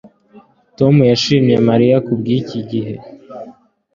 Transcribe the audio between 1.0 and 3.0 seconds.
yashimiye Mariya kubwiki gihe